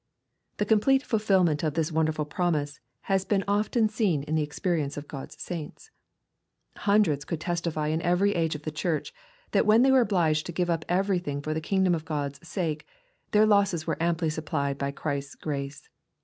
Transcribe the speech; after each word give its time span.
The 0.57 0.65
complete 0.65 1.03
fulfilment 1.03 1.61
of 1.61 1.75
this 1.75 1.91
wonderful 1.91 2.25
promise 2.25 2.79
has 3.01 3.23
been 3.23 3.43
often 3.47 3.87
seen 3.87 4.23
in 4.23 4.33
the 4.33 4.41
experience 4.41 4.97
of 4.97 5.07
God's 5.07 5.39
saints. 5.39 5.91
Hun 6.75 7.03
dreds 7.03 7.23
could 7.23 7.39
testify 7.39 7.89
in 7.89 8.01
every 8.01 8.33
age 8.33 8.55
of 8.55 8.63
the 8.63 8.71
church, 8.71 9.13
that 9.51 9.67
when 9.67 9.83
they 9.83 9.91
were 9.91 10.01
obliged 10.01 10.47
to 10.47 10.51
give 10.51 10.71
up 10.71 10.85
everything 10.89 11.39
for 11.39 11.53
the 11.53 11.61
kingdom 11.61 11.93
of 11.93 12.03
God's 12.05 12.39
sake, 12.47 12.87
their 13.29 13.45
losses 13.45 13.85
were 13.85 14.01
amply 14.01 14.31
supplied 14.31 14.79
b}'^ 14.79 14.95
Christ's 14.95 15.35
grace. 15.35 15.87